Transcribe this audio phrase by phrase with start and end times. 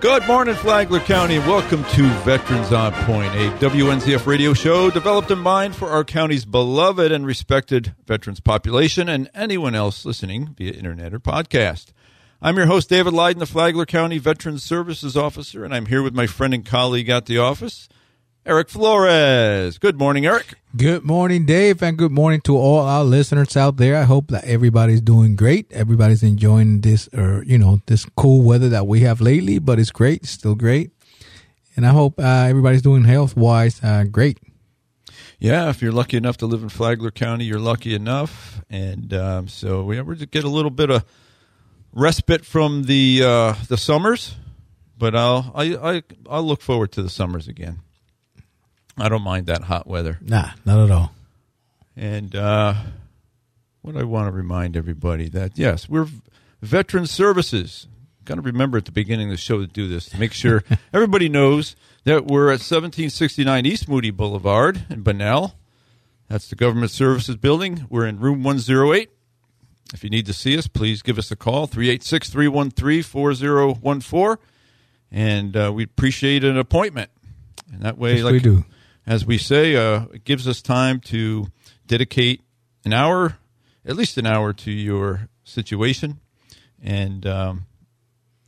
[0.00, 5.32] Good morning, Flagler County, and welcome to Veterans on Point, a WNZF radio show developed
[5.32, 10.72] in mind for our county's beloved and respected veterans population and anyone else listening via
[10.72, 11.86] internet or podcast.
[12.40, 16.14] I'm your host, David Lyden, the Flagler County Veterans Services Officer, and I'm here with
[16.14, 17.88] my friend and colleague at the office,
[18.46, 19.78] Eric Flores.
[19.78, 20.54] Good morning, Eric.
[20.76, 23.96] Good morning, Dave, and good morning to all our listeners out there.
[23.96, 25.70] I hope that everybody's doing great.
[25.70, 29.58] Everybody's enjoying this, or you know, this cool weather that we have lately.
[29.58, 30.92] But it's great, still great,
[31.76, 34.38] and I hope uh, everybody's doing health wise uh, great.
[35.38, 39.48] Yeah, if you're lucky enough to live in Flagler County, you're lucky enough, and um,
[39.48, 41.04] so we we're to get a little bit of
[41.92, 44.36] respite from the uh, the summers.
[44.96, 47.80] But I'll I, I I'll look forward to the summers again.
[49.00, 50.18] I don't mind that hot weather.
[50.20, 51.12] Nah, not at all.
[51.96, 52.74] And uh,
[53.82, 56.08] what I want to remind everybody that yes, we're
[56.62, 57.86] veteran services.
[58.24, 60.62] Got to remember at the beginning of the show to do this to make sure
[60.92, 61.74] everybody knows
[62.04, 65.54] that we're at 1769 East Moody Boulevard in Bunnell.
[66.28, 67.86] That's the Government Services Building.
[67.88, 69.10] We're in room 108.
[69.94, 74.36] If you need to see us, please give us a call 386 313 4014.
[75.10, 77.10] And uh, we appreciate an appointment.
[77.72, 78.64] And that way, Yes, like we do.
[79.08, 81.48] As we say, uh, it gives us time to
[81.86, 82.42] dedicate
[82.84, 83.38] an hour,
[83.84, 86.20] at least an hour, to your situation,
[86.82, 87.64] and um,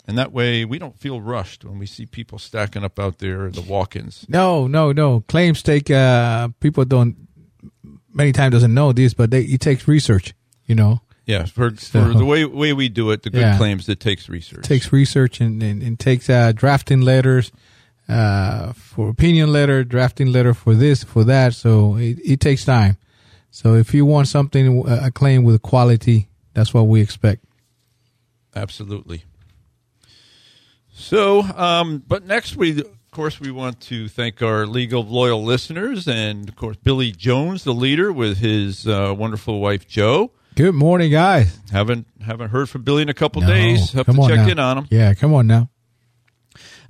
[0.06, 3.50] and that way we don't feel rushed when we see people stacking up out there,
[3.50, 4.26] the walk-ins.
[4.28, 5.20] No, no, no.
[5.28, 7.16] Claims take uh, people don't
[8.12, 10.34] many times doesn't know this, but they, it takes research.
[10.66, 13.56] You know, Yeah, for, So- for the way way we do it, the good Yeah.
[13.56, 14.64] claims it takes research.
[14.64, 17.50] takes research and, and, and takes uh, drafting letters
[18.10, 21.54] uh, for opinion letter, drafting letter for this, for that.
[21.54, 22.96] So it, it takes time.
[23.50, 27.44] So if you want something, uh, a claim with quality, that's what we expect.
[28.54, 29.24] Absolutely.
[30.92, 36.06] So, um, but next we, of course, we want to thank our legal loyal listeners,
[36.06, 40.32] and of course Billy Jones, the leader, with his uh, wonderful wife Joe.
[40.56, 41.58] Good morning, guys.
[41.72, 43.92] Haven't haven't heard from Billy in a couple No, days.
[43.92, 44.48] Have come to check now.
[44.48, 44.86] in on him.
[44.90, 45.70] Yeah, come on now.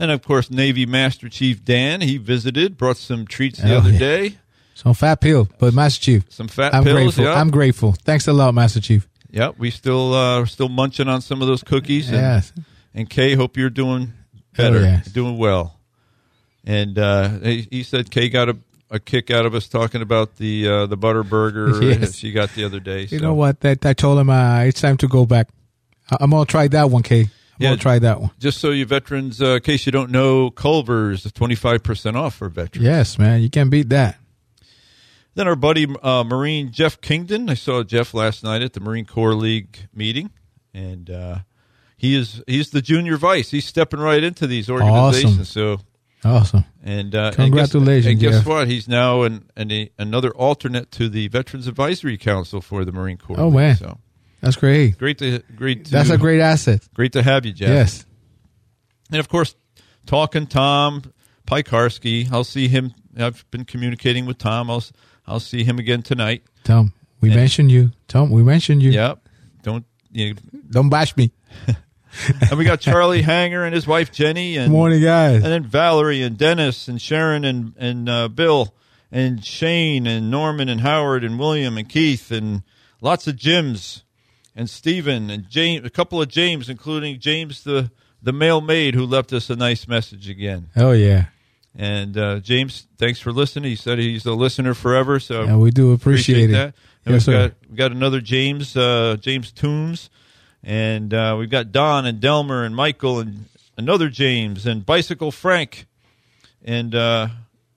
[0.00, 2.00] And of course, Navy Master Chief Dan.
[2.00, 3.98] He visited, brought some treats the Oh, other yeah.
[3.98, 4.38] day.
[4.74, 6.94] Some fat pill, but Master Chief, Some fat I'm pills.
[7.16, 7.24] grateful.
[7.24, 7.92] Yeah, I'm grateful.
[7.92, 9.06] Thanks a lot, Master Chief.
[9.30, 9.50] yeah.
[9.58, 12.08] We still uh, still munching on some of those cookies.
[12.08, 12.52] And, Yes.
[12.94, 14.14] And Kay, hope you're doing
[14.56, 15.06] better, yes.
[15.12, 15.78] doing well.
[16.64, 18.56] And uh, he, he said Kay got a,
[18.90, 22.16] a kick out of us talking about the uh, the butter burger Yes.
[22.16, 23.02] she got the other day.
[23.02, 23.24] You so.
[23.24, 23.60] know what?
[23.60, 25.48] That I told him uh, it's time to go back.
[26.18, 27.28] I'm gonna try that one, Kay.
[27.60, 27.70] Yeah.
[27.70, 28.30] gonna try that one.
[28.38, 32.34] Just so you veterans, uh, in case you don't know, Culver's twenty five percent off
[32.34, 32.84] for veterans.
[32.86, 33.40] Yes, man.
[33.42, 34.16] You can't beat that.
[35.34, 37.48] Then our buddy uh, Marine Jeff Kingdon.
[37.48, 40.30] I saw Jeff last night at the Marine Corps League meeting,
[40.74, 41.38] and uh,
[41.96, 43.50] he is he's the junior vice.
[43.50, 45.34] He's stepping right into these organizations.
[45.40, 45.44] Awesome.
[45.44, 45.80] So
[46.24, 46.64] Awesome.
[46.82, 48.68] and uh, Congratulations, And guess, and guess what?
[48.68, 53.40] He's now an, an another alternate to the Veterans Advisory Council for the Marine Corps.
[53.40, 53.76] Oh, man.
[53.76, 53.98] So
[54.40, 54.98] That's great.
[54.98, 56.86] great to great to That's a great asset.
[56.94, 57.68] great to have you, Jeff.
[57.68, 58.06] Yes.
[59.10, 59.54] And of course,
[60.06, 61.02] talking Tom
[61.46, 62.30] Pikarski.
[62.32, 62.94] I'll see him.
[63.18, 64.70] I've been communicating with Tom.
[64.70, 64.84] I'll
[65.26, 66.42] I'll see him again tonight.
[66.64, 67.90] Tom, we And- mentioned you.
[68.08, 68.90] Tom, we mentioned you.
[68.92, 69.28] Yep.
[69.62, 70.34] Don't you?
[70.70, 71.32] Don't bash me.
[72.50, 75.36] And we got Charlie Hanger and his wife Jenny, and Good morning, guys.
[75.36, 78.74] and then Valerie and Dennis and Sharon and and uh, Bill
[79.12, 82.64] and Shane and Norman and Howard and William and Keith and
[83.00, 84.02] lots of Jims
[84.60, 87.90] and Stephen and James, a couple of James, including James the
[88.22, 90.68] the male maid who left us a nice message again.
[90.76, 91.26] Oh yeah.
[91.74, 93.70] And uh, James, thanks for listening.
[93.70, 96.52] He said he's a listener forever, so And we do appreciate, it.
[96.52, 96.74] that.
[97.06, 97.48] And Yes, we've sir.
[97.48, 100.10] got we've got another James uh, James Toombs,
[100.62, 103.46] and uh, we've got Don and Delmer and Michael and
[103.78, 105.86] another James and Bicycle Frank
[106.62, 107.28] and uh,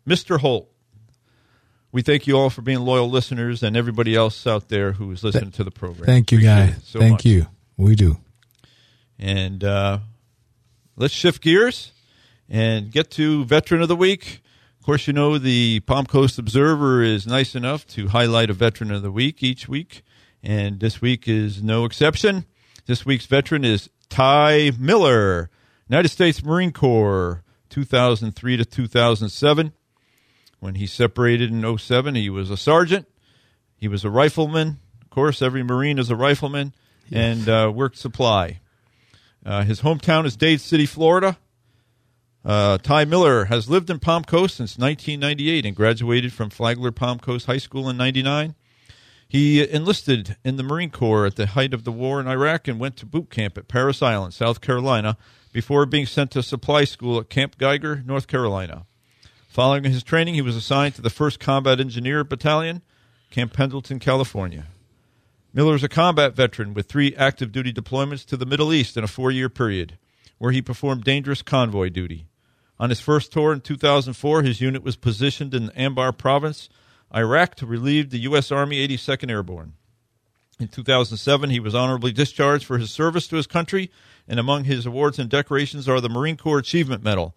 [0.06, 0.40] Mr.
[0.40, 0.70] Holt.
[1.94, 5.24] We thank you all for being loyal listeners and everybody else out there who is
[5.24, 6.06] listening to the program.
[6.06, 6.84] Thank you, Appreciate guys.
[6.84, 7.26] so Thank much.
[7.26, 7.46] you.
[7.78, 8.18] We do.
[9.20, 10.00] And uh,
[10.96, 11.92] let's shift gears
[12.50, 14.42] and get to Veteran of the Week.
[14.80, 18.92] Of course, you know the Palm Coast Observer is nice enough to highlight a Veteran
[18.92, 20.02] of the Week each week,
[20.42, 22.46] and this week is no exception.
[22.88, 25.50] This week's veteran is Ty Miller,
[25.88, 29.74] United States Marine Corps, 2003 to 2007.
[30.64, 33.06] When he separated in 07, he was a sergeant.
[33.76, 34.80] He was a rifleman.
[35.02, 36.74] Of course, every Marine is a rifleman,
[37.12, 38.62] and uh, worked supply.
[39.46, 41.38] Uh, his hometown is Dade City, Florida.
[42.46, 47.20] Uh, Ty Miller has lived in Palm Coast since 1998 and graduated from Flagler Palm
[47.20, 48.56] Coast High School in 99.
[49.28, 52.80] He enlisted in the Marine Corps at the height of the war in Iraq and
[52.80, 55.18] went to boot camp at Parris Island, South Carolina,
[55.52, 58.86] before being sent to supply school at Camp Geiger, North Carolina.
[59.54, 62.82] Following his training, he was assigned to the 1st Combat Engineer Battalion,
[63.30, 64.66] Camp Pendleton, California.
[65.54, 69.04] Miller is a combat veteran with three active duty deployments to the Middle East in
[69.04, 70.00] a four year period,
[70.40, 72.26] where he performed dangerous convoy duty.
[72.80, 76.68] On his first tour in 2004, his unit was positioned in Anbar Province,
[77.14, 78.52] Iraq, to relieve the U.S.
[78.52, 79.74] Army 82nd Airborne.
[80.60, 83.92] In 2007, he was honorably discharged for his service to his country,
[84.28, 87.36] and among his awards and decorations are the Marine Corps Achievement Medal,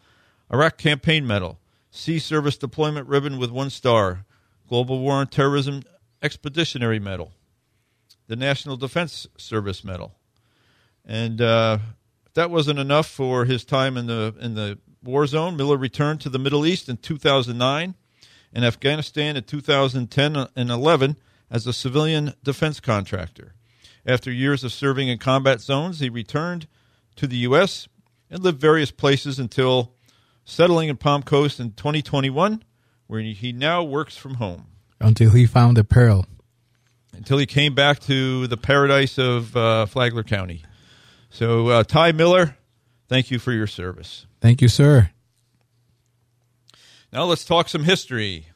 [0.50, 1.58] Iraq Campaign Medal,
[1.96, 4.26] Sea Service Deployment Ribbon with one star,
[4.68, 5.82] Global War on Terrorism
[6.22, 7.32] Expeditionary Medal,
[8.26, 10.14] the National Defense Service Medal.
[11.06, 11.78] And uh,
[12.26, 16.20] if that wasn't enough for his time in the in the war zone, Miller returned
[16.20, 17.94] to the Middle East in 2009
[18.52, 21.16] and Afghanistan in 2010 and 11
[21.50, 23.54] as a civilian defense contractor.
[24.04, 26.68] After years of serving in combat zones, he returned
[27.16, 27.88] to the U.S.
[28.30, 29.95] and lived various places until
[30.46, 32.62] settling in Palm Coast in 2021,
[33.08, 34.68] where he now works from home.
[34.98, 36.24] Until he found a pearl.
[37.12, 40.64] Until he came back to the paradise of uh, Flagler County.
[41.28, 42.56] So, uh, Ty Miller,
[43.08, 44.26] thank you for your service.
[44.40, 45.10] Thank you, sir.
[47.12, 48.46] Now let's talk some history.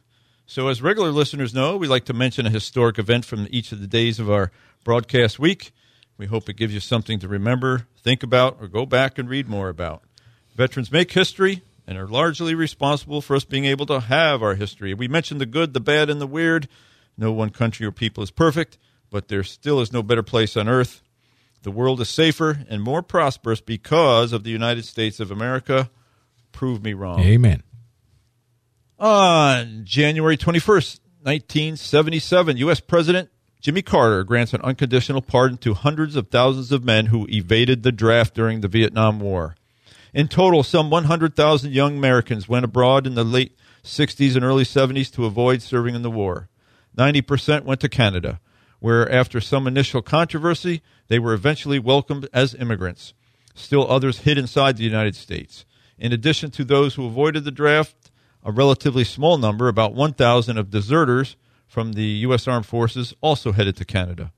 [0.46, 3.80] So, as regular listeners know, we like to mention a historic event from each of
[3.80, 4.50] the days of our
[4.84, 5.72] broadcast week.
[6.16, 9.48] We hope it gives you something to remember, think about, or go back and read
[9.48, 10.02] more about.
[10.54, 14.94] Veterans make history and are largely responsible for us being able to have our history.
[14.94, 16.68] We mentioned the good, the bad, and the weird.
[17.18, 18.78] No one country or people is perfect,
[19.10, 21.02] but there still is no better place on earth.
[21.62, 25.90] The world is safer and more prosperous because of the United States of America.
[26.52, 27.18] Prove me wrong.
[27.18, 27.64] Amen.
[29.00, 32.78] On January 21st, 1977, U.S.
[32.78, 37.82] President Jimmy Carter grants an unconditional pardon to hundreds of thousands of men who evaded
[37.82, 39.56] the draft during the Vietnam War.
[40.12, 45.12] In total, some 100,000 young Americans went abroad in the late 60s and early 70s
[45.12, 46.48] to avoid serving in the war.
[46.96, 48.40] 90% went to Canada,
[48.80, 53.14] where after some initial controversy, they were eventually welcomed as immigrants.
[53.54, 55.64] Still others hid inside the United States.
[55.98, 58.10] In addition to those who avoided the draft,
[58.42, 61.36] a relatively small number, about 1,000 of deserters
[61.66, 62.48] from the U.S.
[62.48, 64.32] Armed Forces, also headed to Canada.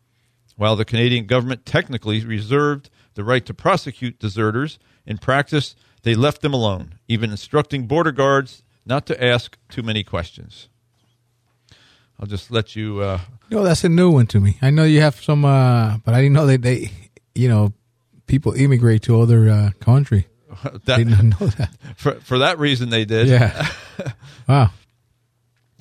[0.56, 6.42] While the Canadian government technically reserved the right to prosecute deserters, in practice, they left
[6.42, 10.68] them alone, even instructing border guards not to ask too many questions.
[12.18, 13.00] I'll just let you.
[13.00, 13.20] Uh,
[13.50, 14.56] no, that's a new one to me.
[14.62, 16.90] I know you have some, uh, but I didn't know that they,
[17.34, 17.72] you know,
[18.26, 20.28] people immigrate to other uh, country.
[20.84, 21.70] that, I didn't know that.
[21.96, 23.28] For for that reason, they did.
[23.28, 23.68] Yeah.
[24.48, 24.70] wow.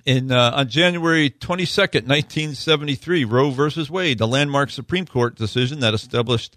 [0.03, 5.05] In uh, on January twenty second, nineteen seventy three, Roe versus Wade, the landmark Supreme
[5.05, 6.55] Court decision that established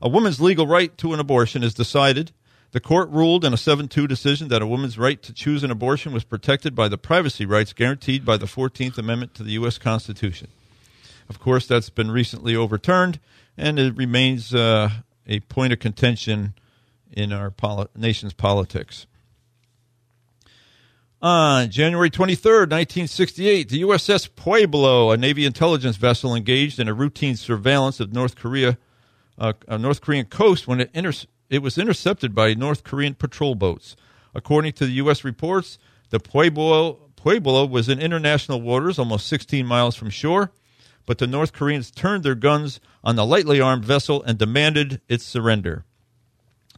[0.00, 2.32] a woman's legal right to an abortion, is decided.
[2.72, 5.70] The court ruled in a 7 2 decision that a woman's right to choose an
[5.70, 9.76] abortion was protected by the privacy rights guaranteed by the 14th Amendment to the U.S.
[9.76, 10.48] Constitution.
[11.28, 13.20] Of course, that's been recently overturned,
[13.56, 14.90] and it remains uh,
[15.26, 16.54] a point of contention
[17.12, 19.06] in our poli- nation's politics.
[21.22, 27.36] On January 23rd, 1968, the USS Pueblo, a Navy intelligence vessel, engaged in a routine
[27.36, 28.78] surveillance of North Korea,
[29.40, 33.96] uh, North Korean coast when it inter- it was intercepted by North Korean patrol boats.
[34.34, 35.24] According to the U.S.
[35.24, 35.78] reports,
[36.10, 40.52] the Pueblo, Pueblo was in international waters, almost 16 miles from shore,
[41.06, 45.24] but the North Koreans turned their guns on the lightly armed vessel and demanded its
[45.24, 45.84] surrender.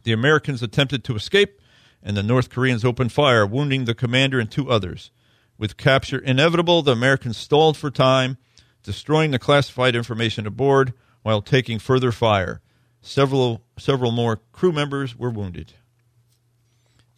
[0.03, 1.61] The Americans attempted to escape,
[2.01, 5.11] and the North Koreans opened fire, wounding the commander and two others.
[5.57, 8.37] With capture inevitable, the Americans stalled for time,
[8.81, 10.93] destroying the classified information aboard
[11.23, 12.61] while taking further fire.
[13.01, 15.73] Several several more crew members were wounded.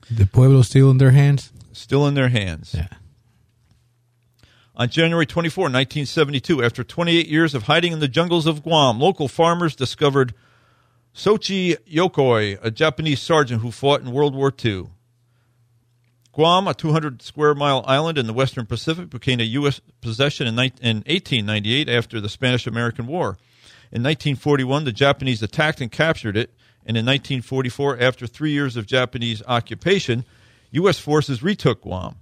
[0.10, 1.52] The Pueblo still in their hands?
[1.74, 2.74] Still in their hands.
[2.76, 2.88] Yeah.
[4.78, 9.28] On January 24, 1972, after 28 years of hiding in the jungles of Guam, local
[9.28, 10.34] farmers discovered
[11.16, 14.88] Shoichi Yokoi, a Japanese sergeant who fought in World War II.
[16.34, 19.80] Guam, a 200 square mile island in the Western Pacific, became a U.S.
[20.02, 23.38] possession in 1898 after the Spanish American War.
[23.92, 26.54] In 1941, the Japanese attacked and captured it,
[26.86, 30.26] and in 1944, after three years of Japanese occupation,
[30.72, 31.00] U.S.
[31.00, 32.16] forces retook Guam.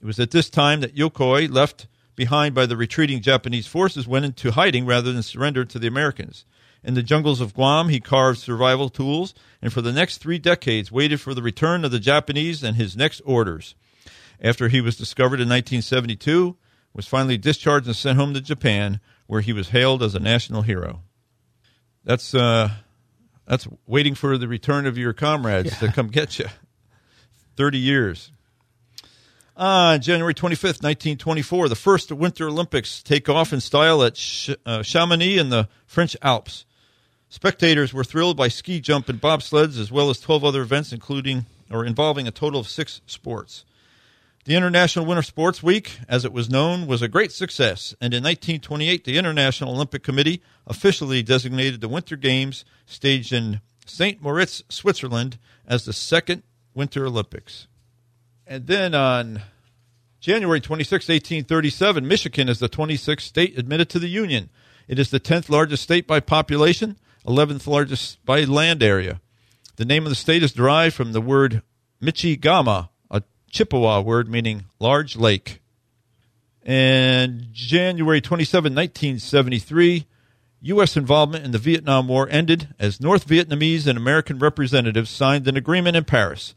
[0.00, 4.24] It was at this time that Yokoi, left behind by the retreating Japanese forces, went
[4.24, 6.44] into hiding rather than surrender to the Americans.
[6.82, 10.90] In the jungles of Guam, he carved survival tools, and for the next three decades
[10.90, 13.74] waited for the return of the Japanese and his next orders.
[14.40, 16.56] After he was discovered in 1972,
[16.94, 19.00] was finally discharged and sent home to Japan,
[19.30, 21.02] where he was hailed as a national hero.
[22.02, 22.70] That's uh,
[23.46, 26.46] that's waiting for the return of your comrades to come get you.
[27.56, 28.32] Thirty years.
[29.56, 34.50] On uh, January 25th, 1924, the first Winter Olympics take off in style at Ch-
[34.64, 36.64] uh, Chamonix in the French Alps.
[37.28, 41.44] Spectators were thrilled by ski jump and bobsleds, as well as 12 other events, including
[41.70, 43.64] or involving a total of six sports.
[44.50, 48.24] The International Winter Sports Week, as it was known, was a great success, and in
[48.24, 54.20] 1928, the International Olympic Committee officially designated the Winter Games, staged in St.
[54.20, 55.38] Moritz, Switzerland,
[55.68, 56.42] as the second
[56.74, 57.68] Winter Olympics.
[58.44, 59.42] And then on
[60.18, 64.50] January 26, 1837, Michigan is the 26th state admitted to the Union.
[64.88, 69.20] It is the 10th largest state by population, 11th largest by land area.
[69.76, 71.62] The name of the state is derived from the word
[72.02, 72.88] Michigama,
[73.50, 75.60] Chippewa word meaning large lake.
[76.62, 80.06] And January 27, 1973,
[80.62, 80.96] U.S.
[80.96, 85.96] involvement in the Vietnam War ended as North Vietnamese and American representatives signed an agreement
[85.96, 86.54] in Paris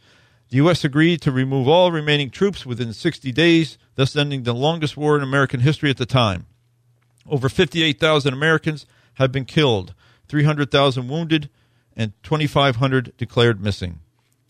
[0.54, 0.84] the U.S.
[0.84, 5.24] agreed to remove all remaining troops within 60 days, thus ending the longest war in
[5.24, 6.46] American history at the time.
[7.28, 8.86] Over 58,000 Americans
[9.16, 9.96] have been killed,
[10.28, 11.50] 300,000 wounded,
[11.96, 14.02] and 2,500 declared missing.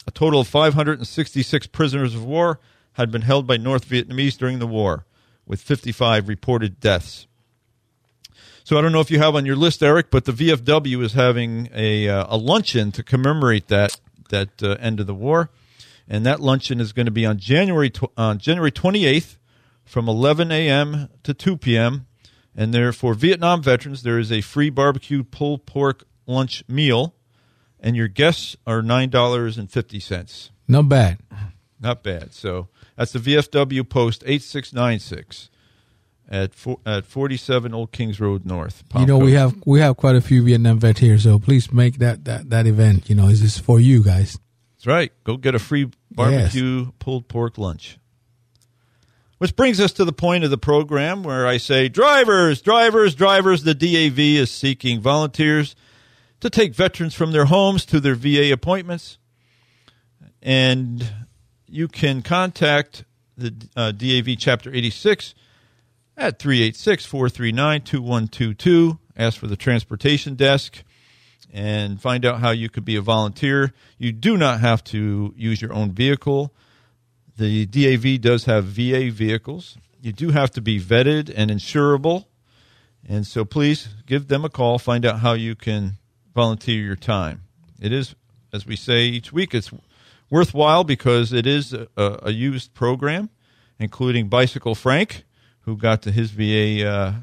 [0.06, 2.60] A total of 566 prisoners of war
[2.94, 5.06] had been held by North Vietnamese during the war,
[5.46, 7.28] with 55 reported deaths.
[8.64, 11.14] So I don't know if you have on your list, Eric, but the VFW is
[11.14, 15.50] having a, uh, a luncheon to commemorate that that uh, end of the war
[16.08, 19.38] and that luncheon is going to be on January tw- on January 28th
[19.86, 21.10] from 11 a.m.
[21.24, 22.08] to 2 p.m.
[22.56, 27.16] And there for Vietnam veterans, there is a free barbecue pulled pork lunch meal,
[27.84, 30.50] and your guests are nine dollars and fifty cents.
[30.68, 31.20] Not bad.
[31.80, 32.34] Not bad.
[32.34, 35.50] So that's the VFW post 8696
[36.30, 38.84] at for, at 47 Old Kings Road North.
[38.98, 41.98] You know, we have we have quite a few Vietnam vets here, so please make
[41.98, 43.10] that that that event.
[43.10, 44.40] You know, is this for you guys?
[44.76, 45.12] That's right.
[45.26, 46.92] Go get a free barbecue yes.
[47.00, 48.00] pulled pork lunch.
[49.40, 53.64] Which brings us to the point of the program where I say, drivers, drivers, drivers,
[53.64, 55.76] the DAV is seeking volunteers
[56.44, 59.18] to take veterans from their homes to their VA appointments.
[60.42, 61.10] And
[61.70, 63.06] you can contact
[63.38, 65.36] the uh, DAV Chapter 86
[66.18, 69.00] at 386 439 2122.
[69.16, 70.84] Ask for the transportation desk
[71.54, 73.72] and find out how you could be a volunteer.
[73.98, 76.54] You do not have to use your own vehicle.
[77.38, 79.78] The DAV does have VA vehicles.
[80.02, 82.26] You do have to be vetted and insurable.
[83.08, 86.00] And so please give them a call, find out how you can
[86.34, 87.44] volunteer your time.
[87.82, 88.16] It is,
[88.54, 89.72] as we say each week, it's
[90.30, 93.30] worthwhile because it is a, a used program,
[93.80, 95.26] including Bicycle Frank,
[95.62, 97.14] who got to his VA uh,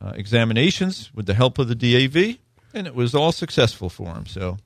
[0.00, 2.38] uh, examinations with the help of the DAV
[2.76, 4.26] and it was all successful for him.
[4.26, 4.58] So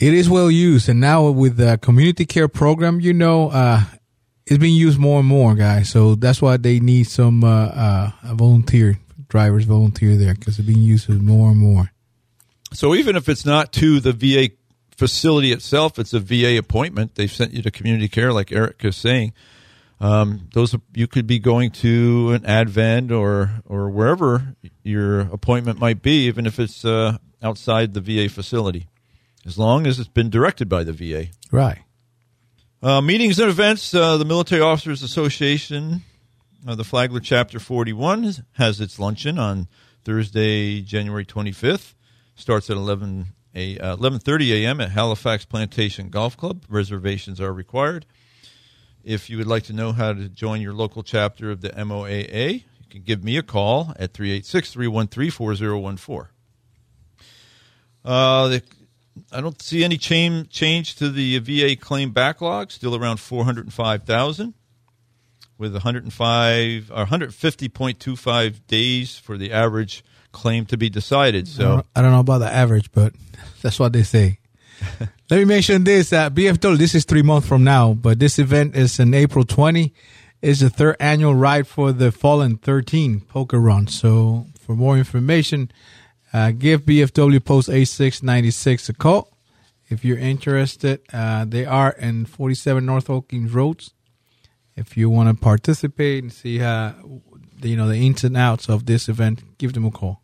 [0.00, 3.84] it is well used, and now with the community care program, you know, uh,
[4.44, 5.88] it's being used more and more, guys.
[5.88, 10.82] So that's why they need some uh, uh, volunteer drivers volunteer there because it's being
[10.82, 11.92] used more and more.
[12.72, 14.54] So even if it's not to the VA
[14.96, 17.14] facility itself, it's a VA appointment.
[17.14, 19.32] They've sent you to community care, like Eric is saying.
[20.00, 26.02] Um, those you could be going to an Advent or or wherever your appointment might
[26.02, 28.88] be, even if it's uh, outside the VA facility,
[29.46, 31.26] as long as it's been directed by the VA.
[31.52, 31.78] Right.
[32.82, 33.94] Uh, meetings and events.
[33.94, 36.02] Uh, the Military Officers Association,
[36.66, 39.68] uh, the Flagler Chapter 41, has its luncheon on
[40.04, 41.94] Thursday, January 25th.
[42.42, 44.80] Starts at 11 a, 11:30 uh, a.m.
[44.80, 46.64] at Halifax Plantation Golf Club.
[46.68, 48.04] Reservations are required.
[49.04, 52.54] If you would like to know how to join your local chapter of the MOAA,
[52.54, 56.32] you can give me a call at 386 313 4014.
[58.04, 58.58] Uh,
[59.30, 64.54] I don't see any change change to the VA claim backlog, still around 405,000
[65.58, 71.46] with 105 or 150.25 days for the average claim to be decided.
[71.48, 73.14] So I don't, I don't know about the average, but
[73.62, 74.38] that's what they say.
[75.30, 76.12] Let me mention this.
[76.12, 79.92] Uh, VFW, this is three months from now, but this event is in April 20.
[80.40, 83.86] It's the third annual ride for the Fallen 13 Poker Run.
[83.86, 85.70] So for more information,
[86.32, 89.36] uh, give VFW Post A696 a call.
[89.88, 93.92] If you're interested, uh, they are in 47 North Kings Roads.
[94.74, 96.94] If you want to participate and see how,
[97.62, 100.21] you know, the ins and outs of this event, give them a call.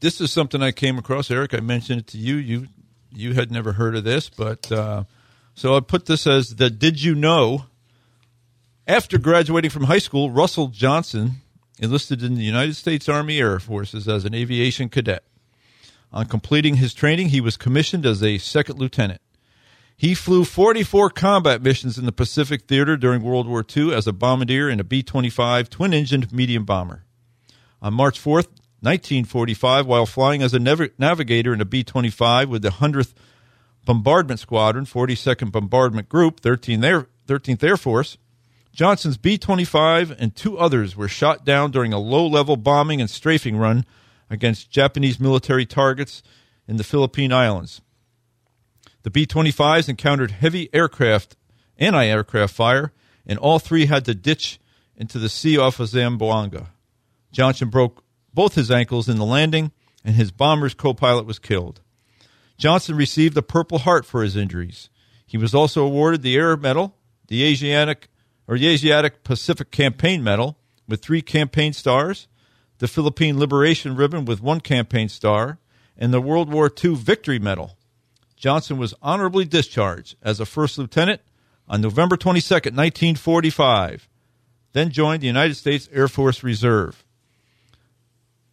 [0.00, 1.54] This is something I came across, Eric.
[1.54, 2.36] I mentioned it to you.
[2.36, 2.68] You
[3.12, 5.04] you had never heard of this, but uh,
[5.54, 7.64] so I put this as the did you know?
[8.86, 11.36] After graduating from high school, Russell Johnson
[11.80, 15.24] enlisted in the United States Army Air Forces as an aviation cadet.
[16.12, 19.20] On completing his training, he was commissioned as a second lieutenant.
[19.96, 24.12] He flew 44 combat missions in the Pacific Theater during World War II as a
[24.12, 27.04] bombardier in a B 25 twin engined medium bomber.
[27.80, 28.48] On March 4th,
[28.80, 33.14] 1945, while flying as a nav- navigator in a B 25 with the 100th
[33.84, 38.18] Bombardment Squadron, 42nd Bombardment Group, 13th Air, 13th Air Force,
[38.76, 43.08] Johnson's B 25 and two others were shot down during a low level bombing and
[43.08, 43.86] strafing run
[44.28, 46.22] against Japanese military targets
[46.68, 47.80] in the Philippine Islands.
[49.02, 51.36] The B 25s encountered heavy aircraft,
[51.78, 52.92] anti aircraft fire,
[53.24, 54.58] and all three had to ditch
[54.94, 56.66] into the sea off of Zamboanga.
[57.32, 58.02] Johnson broke
[58.36, 59.72] both his ankles in the landing,
[60.04, 61.80] and his bomber's co pilot was killed.
[62.58, 64.90] Johnson received a Purple Heart for his injuries.
[65.26, 66.94] He was also awarded the Air Medal,
[67.26, 68.08] the Asiatic
[68.46, 72.28] or the Asiatic Pacific Campaign Medal with three campaign stars,
[72.78, 75.58] the Philippine Liberation Ribbon with one campaign star,
[75.96, 77.76] and the World War II Victory Medal
[78.36, 81.22] Johnson was honorably discharged as a first lieutenant
[81.68, 84.08] on November 22, 1945,
[84.72, 87.05] then joined the United States Air Force Reserve.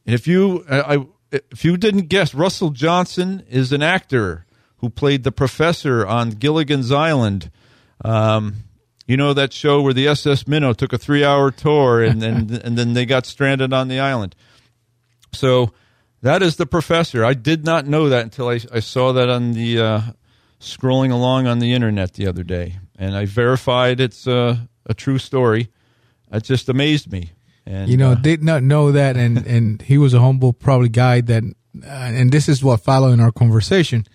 [0.06, 4.46] And if you I, if you didn't guess, Russell Johnson is an actor
[4.78, 7.50] who played the professor on Gilligan's Island.
[8.04, 8.56] Um,
[9.08, 12.78] you know that show where the SS Minnow took a three-hour tour and, and and
[12.78, 14.36] then they got stranded on the island.
[15.32, 15.74] So
[16.22, 17.26] that is the professor.
[17.26, 20.02] I did not know that until I, I saw that on the uh,
[20.60, 25.18] scrolling along on the internet the other day, and I verified it's uh, a true
[25.18, 25.70] story.
[26.32, 27.32] It just amazed me.
[27.65, 30.89] And you know, uh, did not know that, and and he was a humble, probably
[30.89, 34.05] guy that, uh, and this is what following our conversation.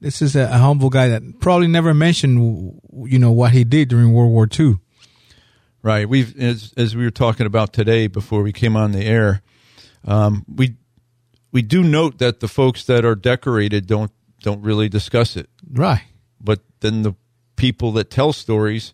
[0.00, 3.88] This is a, a humble guy that probably never mentioned, you know, what he did
[3.88, 4.76] during World War II.
[5.82, 6.08] right.
[6.08, 9.42] We've as as we were talking about today before we came on the air.
[10.04, 10.76] Um, we
[11.52, 14.10] we do note that the folks that are decorated don't
[14.42, 16.02] don't really discuss it, Right.
[16.40, 17.14] but then the
[17.54, 18.92] people that tell stories,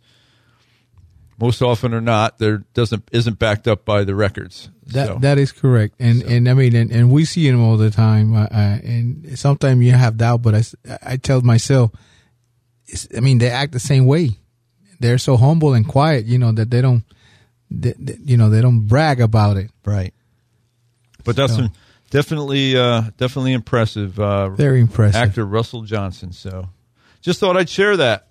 [1.41, 4.71] most often or not, there doesn't isn't backed up by the records.
[4.87, 7.77] That So, that is correct, and and I mean, and, and we see them all
[7.77, 8.35] the time.
[8.35, 10.63] Uh, uh, and sometimes you have doubt, but I,
[11.03, 11.91] I tell myself,
[12.87, 14.39] it's, I mean, they act the same way.
[15.01, 17.05] They're so humble and quiet, you know, that they don't,
[17.71, 19.71] they, they- you know, they don't brag about it.
[19.85, 20.13] right.
[21.25, 21.73] But that's So- an-
[22.11, 24.19] definitely uh, definitely impressive.
[24.19, 25.21] Uh, Very impressive.
[25.21, 26.33] actor Russell Johnson.
[26.33, 26.69] So,
[27.21, 28.28] just thought I'd share that.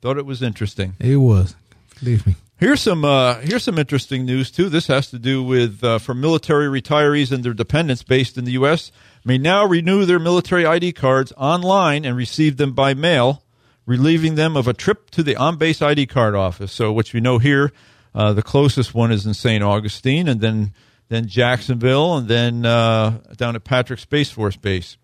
[0.00, 0.94] Thought it was interesting.
[1.00, 1.56] It was,
[1.98, 2.36] believe me.
[2.58, 4.68] Here's some uh, here's some interesting news too.
[4.68, 8.52] This has to do with uh, for military retirees and their dependents based in the
[8.52, 8.90] U.S.
[9.24, 13.44] may now renew their military ID cards online and receive them by mail,
[13.86, 16.72] relieving them of a trip to the on-base ID card office.
[16.72, 17.72] So, which we know here,
[18.12, 19.62] uh, the closest one is in St.
[19.62, 20.72] Augustine, and then
[21.08, 24.96] then Jacksonville, and then uh, down at Patrick Space Force Base.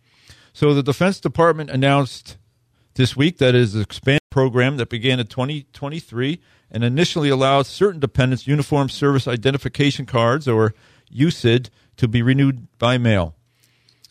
[0.53, 2.37] So, the Defense Department announced
[2.95, 8.01] this week that is an expanded program that began in 2023 and initially allowed certain
[8.01, 10.75] dependents uniform service identification cards or
[11.14, 13.37] USID to be renewed by mail.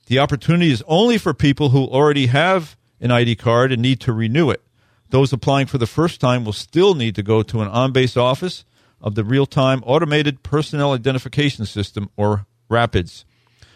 [0.05, 4.13] The opportunity is only for people who already have an ID card and need to
[4.13, 4.61] renew it.
[5.09, 8.15] Those applying for the first time will still need to go to an on base
[8.15, 8.63] office
[9.01, 13.25] of the Real Time Automated Personnel Identification System, or RAPIDS.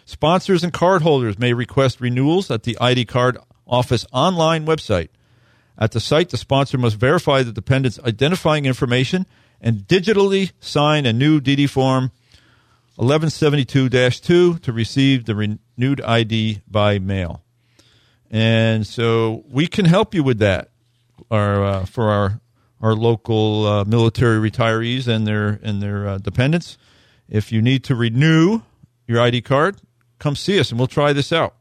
[0.05, 5.10] Sponsors and cardholders may request renewals at the ID card office online website.
[5.77, 9.25] At the site, the sponsor must verify the dependent's identifying information
[9.61, 12.11] and digitally sign a new DD form
[12.97, 17.43] 1172-2 to receive the renewed ID by mail.
[18.31, 20.69] And so we can help you with that
[21.29, 22.41] our, uh, for our
[22.81, 26.77] our local uh, military retirees and their and their uh, dependents.
[27.27, 28.61] If you need to renew
[29.07, 29.77] your ID card,
[30.19, 31.55] come see us and we'll try this out.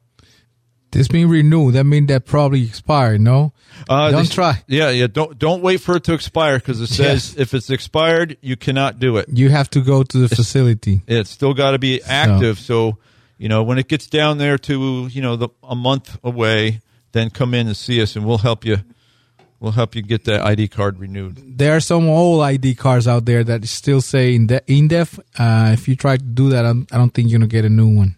[0.97, 3.21] This being renewed, that means that probably expired.
[3.21, 3.53] No,
[3.87, 4.63] Uh, don't this- try.
[4.67, 5.09] Yeah, yeah.
[5.09, 8.99] Don't don't wait for it to expire because it says if it's expired, you cannot
[8.99, 9.29] do it.
[9.31, 11.03] You have to go to the facility.
[11.07, 12.59] It's still got to be active.
[12.59, 12.97] So,
[13.37, 16.81] you know, when it gets down there to you know the a month away,
[17.13, 18.79] then come in and see us, and we'll help you.
[19.61, 21.59] We'll help you get that ID card renewed.
[21.59, 25.19] There are some old ID cards out there that still say in de- indef.
[25.39, 27.71] Uh, if you try to do that, I'm, I don't think you're gonna get a
[27.71, 28.17] new one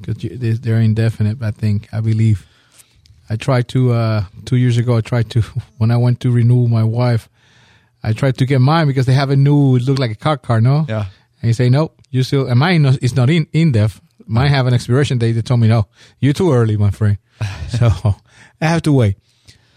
[0.00, 1.42] because they're indefinite.
[1.42, 2.46] I think I believe.
[3.28, 4.96] I tried to uh, two years ago.
[4.96, 5.40] I tried to
[5.78, 7.28] when I went to renew my wife.
[8.02, 9.76] I tried to get mine because they have a new.
[9.76, 10.86] It looked like a car card, no?
[10.88, 11.06] Yeah.
[11.42, 11.92] And you say no.
[12.10, 14.00] You still and mine is not in in def.
[14.26, 15.32] Mine have an expiration date.
[15.32, 15.86] They told me no.
[16.20, 17.18] You're too early, my friend.
[17.68, 17.88] so
[18.60, 19.16] I have to wait.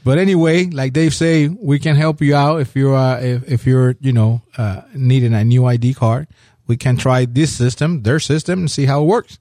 [0.04, 3.66] But anyway, like Dave say, we can help you out if you're uh, if, if
[3.66, 6.28] you're you know uh, needing a new ID card.
[6.68, 9.38] we can try this system, their system, and see how it works.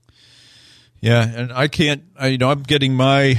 [1.02, 2.04] Yeah, and I can't.
[2.18, 3.38] I, you know, I'm getting my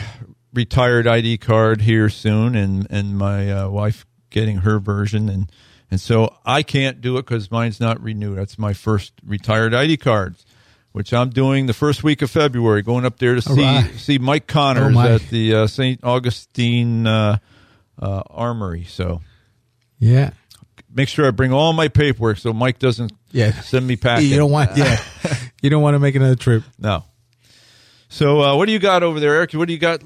[0.54, 5.50] retired ID card here soon, and and my uh, wife getting her version, and
[5.90, 8.38] and so I can't do it because mine's not renewed.
[8.38, 10.36] That's my first retired ID card,
[10.92, 13.90] which I'm doing the first week of February, going up there to see right.
[13.96, 16.04] see Mike Connors Oh, at the uh, St.
[16.04, 17.38] Augustine uh,
[17.98, 18.84] uh, Armory.
[18.84, 19.22] So
[20.00, 20.32] Yeah.
[20.94, 23.54] make sure I bring all my paperwork so Mike doesn't Yeah.
[23.62, 24.28] send me packing.
[24.30, 25.02] You don't want yeah.
[25.62, 26.64] you don't want to make another trip.
[26.78, 27.06] No.
[28.14, 29.54] So uh, what do you got over there, Eric?
[29.54, 30.04] What do you got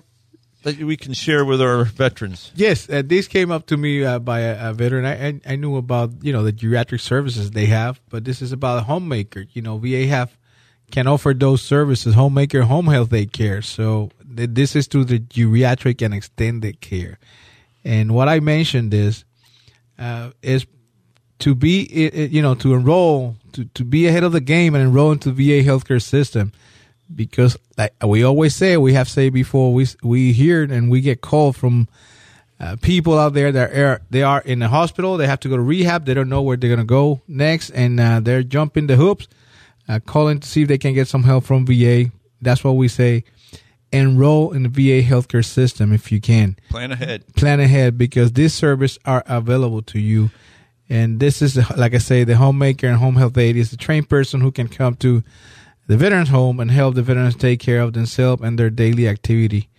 [0.63, 2.53] that we can share with our veterans?
[2.55, 5.03] Yes, uh, this came up to me uh, by a, a veteran.
[5.03, 8.53] I, I I knew about you know the geriatric services they have, but this is
[8.53, 9.45] about a homemaker.
[9.51, 10.37] You know, VA have
[10.89, 13.61] can offer those services, homemaker, home health aid care.
[13.61, 17.19] So th- this is to the geriatric and extended care.
[17.83, 19.25] And what I mentioned is
[19.99, 20.65] uh, is
[21.39, 21.83] to be
[22.31, 25.61] you know to enroll to, to be ahead of the game and enroll into VA
[25.61, 26.53] healthcare system
[27.13, 31.21] because like we always say we have said before we we hear and we get
[31.21, 31.87] called from
[32.59, 35.55] uh, people out there that are they are in the hospital they have to go
[35.55, 38.87] to rehab they don't know where they're going to go next and uh, they're jumping
[38.87, 39.27] the hoops
[39.87, 42.05] uh, calling to see if they can get some help from VA
[42.41, 43.23] that's what we say
[43.91, 47.23] enroll in the VA healthcare system if you can Plan ahead.
[47.35, 50.29] plan ahead because these services are available to you.
[50.89, 54.09] And this is, like I say, the homemaker and home health aide is the trained
[54.09, 55.23] person who can come to
[55.87, 59.69] the veterans home and help the veterans take care of themselves and their daily activity.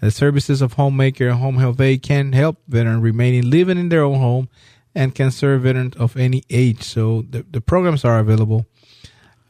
[0.00, 4.02] The services of homemaker and home health aid can help veterans remaining living in their
[4.02, 4.48] own home
[4.94, 6.82] and can serve veterans of any age.
[6.82, 8.66] So the, the programs are available.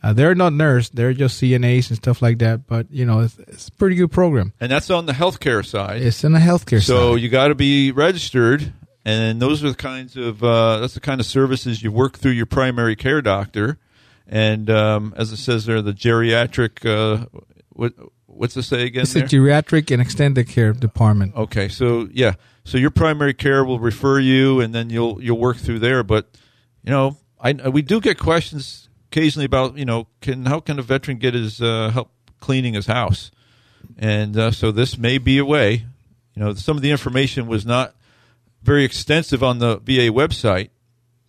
[0.02, 2.66] Uh, they're not nurse; they're just CNAs and stuff like that.
[2.66, 4.52] But you know, it's, it's a pretty good program.
[4.60, 6.02] And that's on the healthcare side.
[6.02, 7.22] It's in the healthcare so side.
[7.22, 8.72] you got to be registered,
[9.04, 12.32] and those are the kinds of uh, that's the kind of services you work through
[12.32, 13.78] your primary care doctor.
[14.26, 16.86] And um, as it says there, the geriatric.
[16.86, 17.26] Uh,
[17.70, 17.94] what
[18.26, 19.02] what's it say again?
[19.02, 19.28] It's a there?
[19.28, 21.34] geriatric and extended care department.
[21.34, 25.56] Okay, so yeah, so your primary care will refer you, and then you'll you'll work
[25.56, 26.02] through there.
[26.02, 26.28] But
[26.82, 30.82] you know, I we do get questions occasionally about you know, can how can a
[30.82, 33.30] veteran get his uh, help cleaning his house,
[33.98, 35.84] and uh, so this may be a way.
[36.34, 37.94] You know, some of the information was not
[38.62, 40.70] very extensive on the VA website,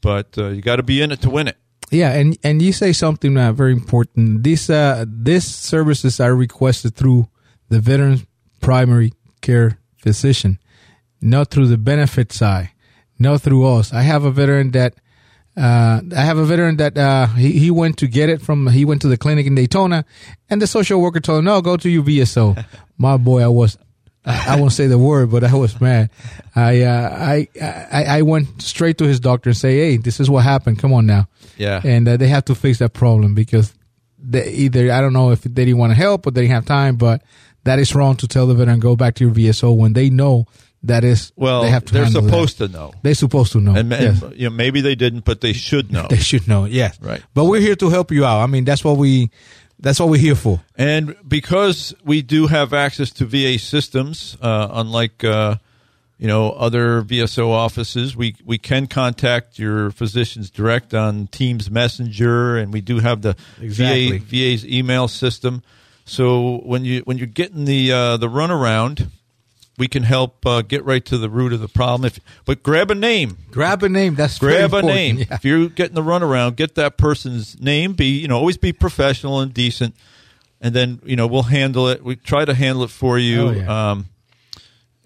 [0.01, 1.57] but uh, you got to be in it to win it.
[1.93, 4.43] Yeah, and and you say something uh, very important.
[4.43, 7.27] These uh these services are requested through
[7.69, 8.25] the veteran's
[8.61, 10.57] primary care physician,
[11.21, 12.71] not through the benefit side,
[13.19, 13.93] not through us.
[13.93, 14.95] I have a veteran that
[15.55, 18.85] uh, I have a veteran that uh, he he went to get it from he
[18.85, 20.03] went to the clinic in Daytona,
[20.49, 22.65] and the social worker told him, "No, go to your VSO."
[22.97, 23.77] My boy, I was
[24.25, 26.09] I won't say the word, but I was mad.
[26.55, 30.29] I, uh, I I I went straight to his doctor and say, "Hey, this is
[30.29, 30.79] what happened.
[30.79, 31.81] Come on now." Yeah.
[31.83, 33.73] and uh, they have to fix that problem because
[34.17, 36.65] they either I don't know if they didn't want to help or they didn't have
[36.65, 37.21] time, but
[37.65, 40.09] that is wrong to tell the veteran and go back to your VSO when they
[40.09, 40.45] know
[40.83, 42.29] that is Well, they have to they are handle that.
[42.29, 43.73] supposed to know, They're supposed to know.
[43.75, 44.23] and, and yes.
[44.35, 46.07] you know maybe they didn't, but they should know.
[46.09, 46.65] They should know.
[46.65, 47.21] Yes, Right.
[47.33, 48.41] But we're here to help you out.
[48.41, 49.29] I mean, that's what we
[49.83, 50.61] that's what we're here for.
[50.75, 55.57] And because we do have access to VA systems, uh, unlike uh,
[56.17, 62.57] you know other VSO offices, we we can contact your physicians direct on Teams Messenger,
[62.57, 64.19] and we do have the Exactly.
[64.19, 65.61] VA VA's email system.
[66.05, 69.09] So when you when you're getting the uh, the runaround,
[69.77, 72.05] we can help uh, get right to the root of the problem.
[72.05, 74.15] If but grab a name, Grab a name.
[74.15, 75.17] That's grab a name.
[75.19, 75.25] Yeah.
[75.31, 77.93] If you're getting the runaround, get that person's name.
[77.93, 79.95] Be you know always be professional and decent,
[80.61, 82.03] and then you know we'll handle it.
[82.03, 83.41] We try to handle it for you.
[83.47, 83.89] Oh, yeah.
[83.91, 84.05] um,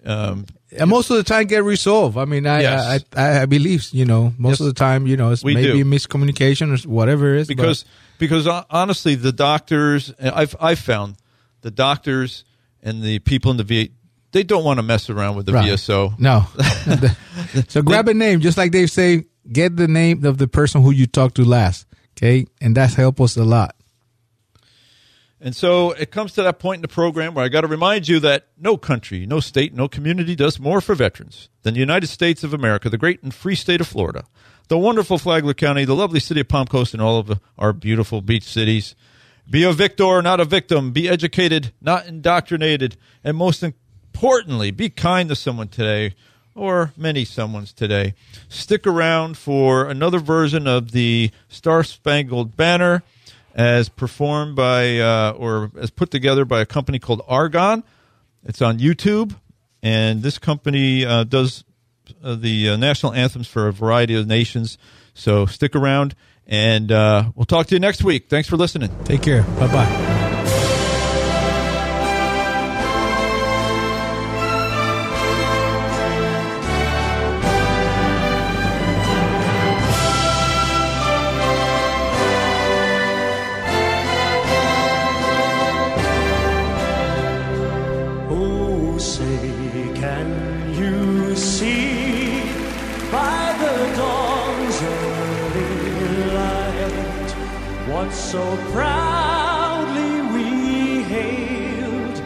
[0.04, 0.46] um,
[0.78, 2.16] And most of the time, get resolved.
[2.18, 3.04] I mean, I Yes.
[3.16, 4.60] I, I, I believe you know most Yes.
[4.60, 7.48] of the time, you know, it's We maybe miscommunication or whatever it is.
[7.48, 7.84] but- because
[8.18, 11.16] because honestly, the doctors I've I've found
[11.62, 12.44] the doctors
[12.82, 13.90] and the people in the
[14.32, 15.70] they don't want to mess around with the Right.
[15.70, 16.18] VSO.
[16.18, 16.46] No.
[17.68, 20.90] so grab a name, just like they say, get the name of the person who
[20.90, 21.86] you talked to last.
[22.16, 22.46] Okay.
[22.60, 23.74] And that's helped us a lot.
[25.40, 28.08] And so it comes to that point in the program where I got to remind
[28.08, 32.08] you that no country, no state, no community does more for veterans than the United
[32.08, 34.24] States of America, the great and free state of Florida,
[34.66, 38.20] the wonderful Flagler County, the lovely city of Palm Coast, and all of our beautiful
[38.20, 38.96] beach cities.
[39.48, 40.90] Be a victor, not a victim.
[40.90, 42.96] Be educated, not indoctrinated.
[43.22, 43.62] And most
[44.18, 46.12] importantly, be kind to someone today
[46.56, 48.14] or many someone's today.
[48.48, 53.04] Stick around for another version of the Star Spangled Banner
[53.54, 57.84] as performed by uh, or as put together by a company called Argon.
[58.42, 59.36] It's on YouTube,
[59.84, 61.62] and this company uh, does
[62.20, 64.78] uh, the uh, national anthems for a variety of nations.
[65.14, 68.28] So stick around, And uh, we'll talk to you next week.
[68.28, 68.90] Thanks for listening.
[69.04, 69.42] Take care.
[69.42, 70.27] Bye bye.
[98.30, 102.18] So proudly we hailed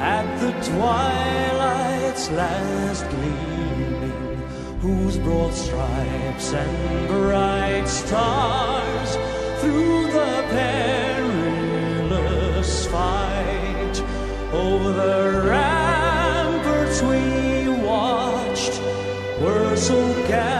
[0.00, 4.38] at the twilight's last gleaming,
[4.80, 9.16] whose broad stripes and bright stars
[9.60, 10.42] through the
[11.28, 12.06] perilous
[12.86, 14.00] fight
[14.54, 18.80] over the ramparts we watched
[19.42, 20.51] were so gallant